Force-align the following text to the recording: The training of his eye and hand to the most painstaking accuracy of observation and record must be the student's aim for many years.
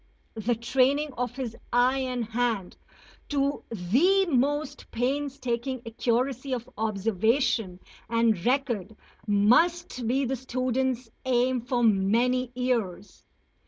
The 0.33 0.55
training 0.55 1.13
of 1.13 1.35
his 1.35 1.55
eye 1.71 1.99
and 1.99 2.25
hand 2.25 2.75
to 3.29 3.63
the 3.69 4.25
most 4.25 4.89
painstaking 4.89 5.83
accuracy 5.85 6.53
of 6.53 6.67
observation 6.75 7.79
and 8.09 8.43
record 8.43 8.95
must 9.27 10.07
be 10.07 10.25
the 10.25 10.35
student's 10.35 11.11
aim 11.23 11.61
for 11.61 11.83
many 11.83 12.51
years. 12.55 13.23